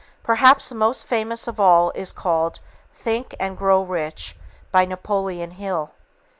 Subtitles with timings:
[0.23, 2.59] Perhaps the most famous of all is called
[2.91, 4.35] Think and Grow Rich
[4.71, 5.93] by Napoleon Hill.